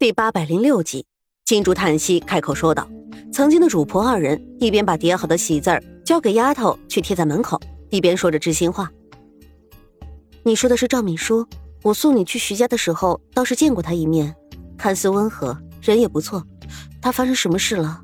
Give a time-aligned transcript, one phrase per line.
[0.00, 1.04] 第八百零六集，
[1.44, 2.88] 金竹叹息，开口说道
[3.30, 7.60] ：“曾经的主仆二人，一边把叠好的喜字儿交给丫头去贴在门口，
[7.90, 8.90] 一边说着知心话。
[10.42, 11.46] 你说的是赵敏书，
[11.82, 14.34] 我送你去徐家的时候，倒是见过他一面，
[14.78, 16.42] 看似温和，人也不错。
[17.02, 18.00] 他发生什么事了？”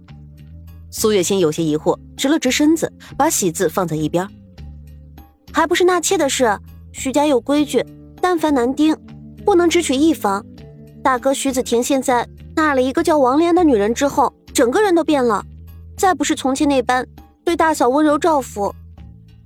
[0.92, 4.28] 苏月心有些疑惑，直了直身子，把喜字放在一边。
[5.50, 6.58] 还不是纳妾的事，
[6.92, 7.82] 徐家有规矩，
[8.20, 8.94] 但凡男丁，
[9.46, 10.44] 不能只娶一房。
[11.07, 12.27] 大哥徐子婷现在
[12.57, 15.41] 纳了一个叫王莲的女人之后，整个人都变了，
[15.96, 17.06] 再不是从前那般
[17.45, 18.74] 对大嫂温柔照拂。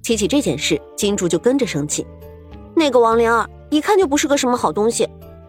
[0.02, 2.06] 提起这件事，金珠就跟着生气。
[2.74, 5.06] 那个王莲儿一看就不是个什么好东西，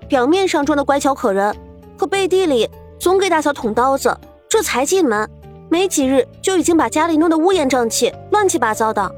[0.10, 1.56] 表面上装的乖巧可人，
[1.98, 4.14] 可背地里总给大嫂捅刀子。
[4.50, 5.30] 这才进门
[5.70, 9.10] 没几日，就已经把家里弄得乌烟瘴气、乱七八糟的。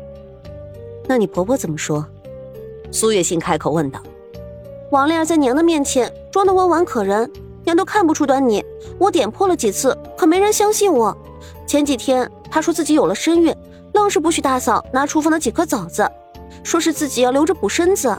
[1.08, 2.06] 那你婆婆怎么说？
[2.92, 4.00] 苏月心开口问道。
[4.94, 7.28] 王莲儿在娘的面前装的温婉可人，
[7.66, 8.64] 娘都看不出端倪。
[9.00, 11.18] 我点破了几次，可没人相信我。
[11.66, 13.52] 前几天她说自己有了身孕，
[13.96, 16.08] 愣是不许大嫂拿厨房的几颗枣子，
[16.64, 18.16] 说是自己要留着补身子。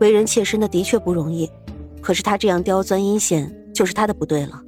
[0.00, 1.50] 为人妾身的的确不容易，
[2.02, 4.62] 可是她这样刁钻阴险，就是她的不对了。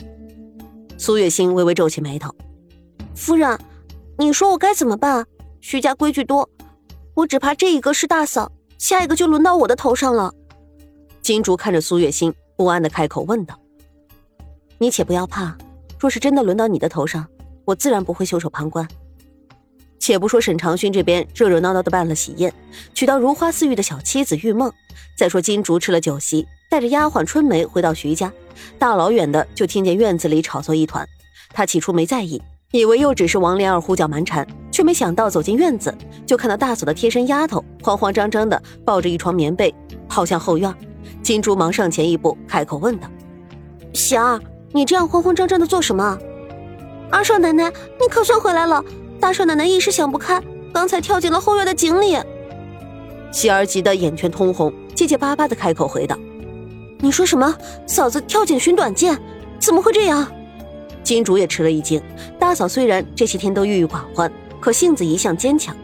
[0.96, 2.34] 苏月心微微皱起眉头
[3.14, 3.58] ：“夫人，
[4.16, 5.26] 你说我该怎么办？
[5.60, 6.48] 徐家规矩多，
[7.12, 10.32] 我只怕这一个是大嫂，下一个就轮到我的头上了。”
[11.28, 13.54] 金竹看着苏月心，不安的开口问道
[14.80, 15.54] ：“你且不要怕，
[15.98, 17.26] 若是真的轮到你的头上，
[17.66, 18.88] 我自然不会袖手旁观。
[19.98, 22.50] 且不说沈长勋这边热热闹闹的办了喜宴，
[22.94, 24.72] 娶到如花似玉的小妻子玉梦，
[25.18, 28.32] 再说金竹吃了酒席，带着丫鬟春梅回到徐家，
[28.78, 31.06] 大老远的就听见院子里吵作一团。
[31.50, 39.74] 他起初没在意，以为又只是王莲儿胡搅蛮缠，却没想到走进院子，就看到大嫂的贴身丫头慌慌张张的抱着一床棉被
[40.08, 40.74] 跑向后院。”
[41.22, 43.08] 金珠忙上前一步，开口问道
[43.92, 44.40] ：“喜儿，
[44.72, 46.18] 你这样慌慌张张的做什么？”
[47.10, 48.84] 二少奶奶，你可算回来了！
[49.20, 52.16] 大少奶奶一时想不开，刚才跳进了后院的井里。
[53.32, 56.16] 喜儿急得眼圈通红，结结巴巴的开口回道
[57.00, 57.54] ：“你说什么？
[57.86, 59.18] 嫂子跳井寻短见？
[59.58, 60.26] 怎么会这样？”
[61.02, 62.00] 金竹也吃了一惊。
[62.38, 64.30] 大嫂虽然这些天都郁郁寡欢，
[64.60, 65.74] 可性子一向坚强。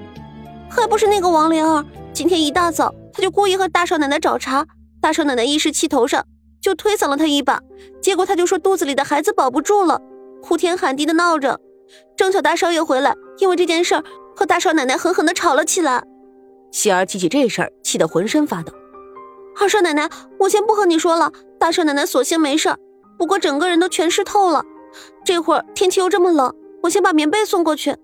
[0.68, 4.66] 还不是那个王莲儿，今天一大早，她就故意和大少奶奶找茬。
[5.04, 6.24] 大少奶奶一时气头上，
[6.62, 7.60] 就推搡了他一把，
[8.00, 10.00] 结果他就说肚子里的孩子保不住了，
[10.40, 11.60] 哭天喊地的闹着。
[12.16, 14.02] 正巧大少爷回来，因为这件事儿
[14.34, 16.02] 和大少奶奶狠狠的吵了起来。
[16.72, 18.72] 喜儿提起这事儿，气得浑身发抖。
[19.60, 22.78] 二少奶奶，我先不和你说了，大少奶奶索性没事儿，
[23.18, 24.64] 不过整个人都全湿透了。
[25.22, 26.50] 这会儿天气又这么冷，
[26.84, 27.94] 我先把棉被送过去。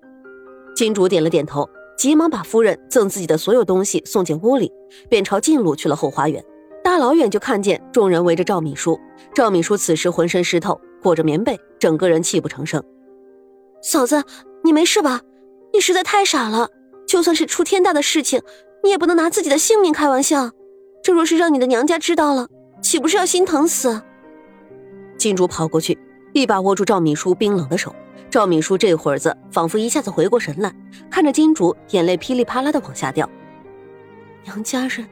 [0.77, 1.67] 金主点了点头，
[1.97, 4.71] 急忙把夫人赠自己的所有东西送进屋里，
[5.09, 6.45] 便朝近路去了后花园。
[6.83, 8.99] 大老远就看见众人围着赵敏书，
[9.35, 12.83] 赵敏书此时浑身湿透，裹着棉被，整个人泣不成声。
[13.83, 14.23] 嫂子，
[14.65, 15.21] 你没事吧？
[15.73, 16.69] 你实在太傻了，
[17.07, 18.43] 就算是出天大的事情，
[18.83, 20.51] 你也不能拿自己的性命开玩笑。
[21.03, 22.49] 这若是让你的娘家知道了，
[22.83, 24.03] 岂不是要心疼死？
[25.17, 25.99] 金竹跑过去，
[26.33, 27.95] 一把握住赵敏书冰冷的手。
[28.31, 30.75] 赵敏书这会儿子仿佛一下子回过神来，
[31.11, 33.29] 看着金竹，眼泪噼里啪啦的往下掉。
[34.45, 35.07] 娘家人。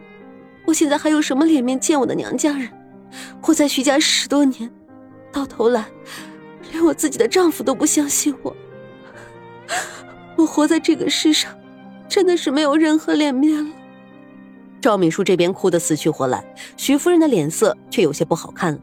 [0.69, 2.69] 我现在还有什么脸面见我的娘家人？
[3.41, 4.71] 我在徐家十多年，
[5.33, 5.87] 到头来
[6.71, 8.55] 连我自己的丈夫都不相信我。
[10.37, 11.51] 我活在这个世上，
[12.07, 13.75] 真的是没有任何脸面了。
[14.79, 16.45] 赵敏书这边哭得死去活来，
[16.77, 18.79] 徐夫人的脸色却有些不好看了。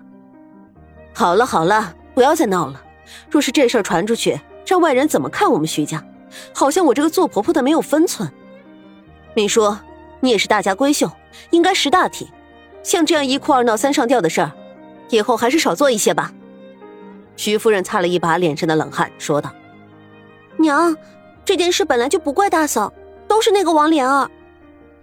[1.13, 2.81] 好了好了，不要再闹了。
[3.29, 6.03] 若是这事儿传出去，让外人怎么看我们徐家？
[6.51, 8.27] 好像我这个做婆婆的没有分寸。
[9.35, 9.71] 敏书。
[10.25, 11.11] 你也是大家闺秀，
[11.51, 12.27] 应该识大体。
[12.81, 14.51] 像这样一哭二闹三上吊的事儿，
[15.09, 16.33] 以后还是少做一些吧。
[17.35, 19.53] 徐夫人擦了一把脸上的冷汗，说道
[20.57, 20.97] ：“娘，
[21.45, 22.91] 这件事本来就不怪大嫂，
[23.27, 24.27] 都是那个王莲儿。”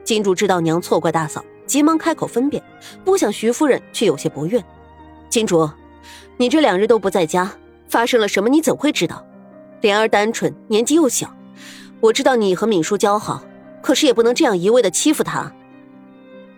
[0.03, 2.61] 金主知道娘错怪大嫂，急忙开口分辨，
[3.05, 4.61] 不想徐夫人却有些不悦。
[5.29, 5.71] 金主，
[6.37, 7.49] 你这两日都不在家，
[7.89, 8.49] 发生了什么？
[8.49, 9.25] 你怎会知道？
[9.83, 11.33] 莲儿单纯，年纪又小，
[12.01, 13.41] 我知道你和敏叔交好。
[13.83, 15.53] 可是也不能这样一味的欺负他。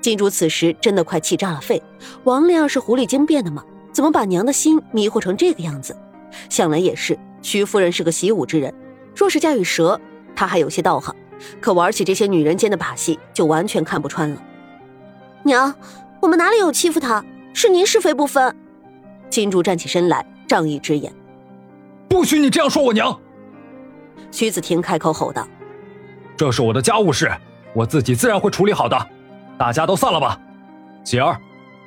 [0.00, 1.82] 金主此时真的快气炸了肺。
[2.24, 3.64] 王亮是狐狸精变的吗？
[3.90, 5.96] 怎么把娘的心迷惑成这个样子？
[6.50, 8.74] 想来也是，徐夫人是个习武之人，
[9.16, 10.00] 若是驾驭蛇，
[10.36, 11.14] 她还有些道行。
[11.60, 14.42] 可玩起这些女人间的把戏，就完全看不穿了。
[15.42, 15.74] 娘，
[16.20, 17.24] 我们哪里有欺负她？
[17.52, 18.54] 是您是非不分。
[19.30, 21.12] 金主站起身来，仗义直言
[22.08, 23.18] ：“不许你这样说我娘！”
[24.30, 25.48] 徐子婷开口吼道。
[26.36, 27.30] 这是我的家务事，
[27.72, 29.08] 我自己自然会处理好的。
[29.56, 30.38] 大家都散了吧。
[31.04, 31.38] 喜儿，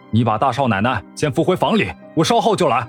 [0.09, 2.87] 你把大少奶奶先扶回房里，我稍后就来。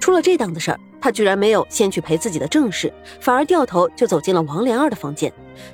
[0.00, 5.30] 出了这档子事儿，他居然没有先去陪自己的正室，反而掉头就走进了王莲儿的房间。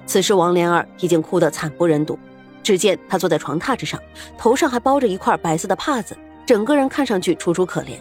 [0.06, 2.18] 此时王莲儿已经哭得惨不忍睹，
[2.62, 4.00] 只见她坐在床榻之上，
[4.36, 7.98] 头上还包着一块白色的帕子，整个人看上去楚楚可怜。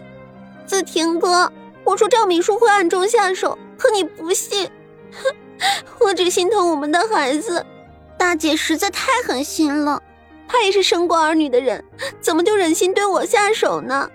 [0.66, 1.52] 子婷哥，
[1.84, 4.70] 我说赵敏书会暗中下手，可你不信。
[6.00, 7.66] 我只心疼我们的孩子，
[8.18, 10.02] 大姐实在太狠心了。
[10.48, 11.84] 她也是生过儿女的人，
[12.20, 14.10] 怎么就忍心对我下手呢？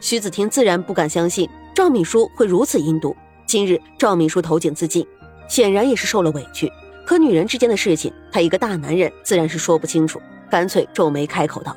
[0.00, 3.16] 徐子婷自然不敢相信赵敏书会如此阴毒。
[3.46, 5.06] 今日赵敏书投井自尽，
[5.48, 6.70] 显然也是受了委屈。
[7.06, 10.20] 可女人之间的事情，他一个大男人自然是说不清楚，
[10.50, 11.76] 干脆皱眉开口道：“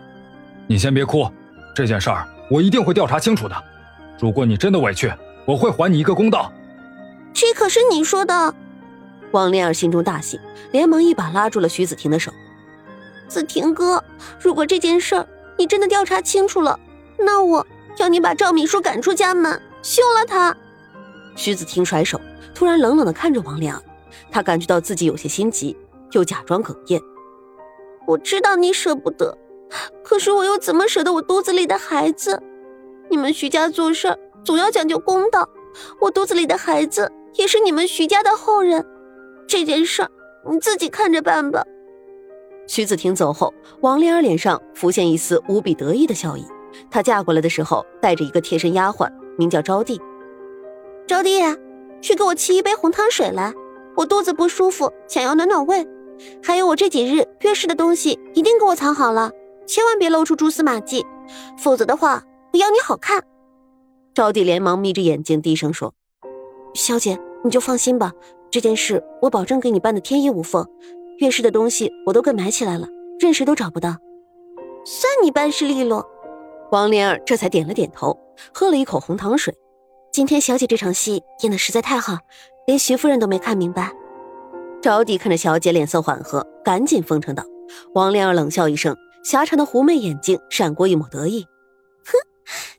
[0.68, 1.30] 你先别哭，
[1.76, 3.56] 这件事儿我一定会调查清楚的。
[4.20, 5.12] 如果你真的委屈，
[5.46, 6.52] 我会还你一个公道。”
[7.34, 8.54] 这可是你说的。
[9.32, 10.40] 王莲儿心中大喜，
[10.72, 12.32] 连忙一把拉住了徐子婷的手
[13.28, 14.04] ：“子婷哥，
[14.40, 15.26] 如果这件事
[15.58, 16.80] 你真的调查清楚了，
[17.18, 17.66] 那我
[17.98, 20.56] 要你把赵敏书赶出家门，休了她。”
[21.36, 22.20] 徐子婷甩手，
[22.56, 23.82] 突然冷冷的看着王莲儿，
[24.32, 25.76] 她感觉到自己有些心急，
[26.14, 27.02] 又假装哽咽
[28.08, 29.38] ：“我知道你舍不得，
[30.04, 32.42] 可是我又怎么舍得我肚子里的孩子？
[33.10, 35.48] 你们徐家做事总要讲究公道，
[36.00, 38.86] 我肚子里的孩子也是你们徐家的后人。”
[39.58, 40.12] 这件事儿
[40.48, 41.64] 你自己看着办吧。
[42.68, 43.52] 徐子婷走后，
[43.82, 46.46] 王莲儿脸上浮现一丝无比得意的笑意。
[46.92, 50.00] 她嫁过来的时候带着一个贴身丫鬟，名叫招娣。
[51.08, 51.58] 招娣，
[52.02, 53.52] 去给我沏一杯红糖水来，
[53.96, 55.88] 我肚子不舒服，想要暖暖胃。
[56.44, 59.32] 还有我这几日月事的东西，一定给我藏好了，
[59.66, 61.04] 千万别露出蛛丝马迹，
[61.58, 63.24] 否则的话，我要你好看。
[64.14, 65.96] 招娣连忙眯着眼睛低声说
[66.76, 68.12] ：“小姐，你就放心吧。”
[68.50, 70.66] 这件事我保证给你办的天衣无缝，
[71.20, 72.88] 月事的东西我都给埋起来了，
[73.20, 73.96] 任谁都找不到。
[74.86, 76.08] 算你办事利落。
[76.72, 78.18] 王莲儿这才点了点头，
[78.54, 79.54] 喝了一口红糖水。
[80.12, 82.18] 今天小姐这场戏演的实在太好，
[82.66, 83.92] 连徐夫人都没看明白。
[84.82, 87.44] 招娣看着小姐脸色缓和，赶紧奉承道。
[87.94, 91.46] 王莲儿冷笑一声，狭长的狐媚眼睛闪过一抹得意。
[92.06, 92.14] 哼，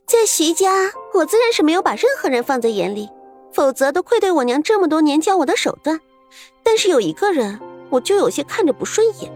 [0.07, 3.07] 在徐家，我自然是没有把任何人放在眼里。
[3.51, 5.99] 否则都愧对我娘这么多年教我的手段，
[6.63, 7.59] 但是有一个人，
[7.89, 9.31] 我就有些看着不顺眼。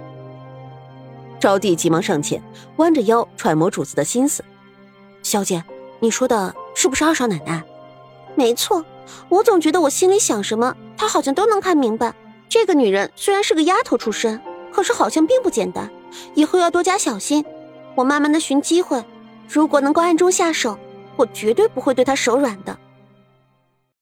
[1.40, 2.42] 招娣急忙上前，
[2.78, 4.44] 弯着腰揣摩主子的心思
[5.24, 5.64] ：“小姐，
[6.00, 7.62] 你说的是不是二少奶奶
[8.36, 8.86] ？”“没错，
[9.28, 12.14] 我总觉得我心里想什么，她好像都能看明白。
[12.48, 14.40] 这个女人虽然是个丫头出身，
[14.72, 15.90] 可是好像并不简单，
[16.36, 17.44] 以后要多加小心。
[17.96, 19.04] 我慢慢的寻机会，
[19.50, 20.78] 如果能够暗中下手，
[21.16, 22.78] 我绝对不会对她手软的。”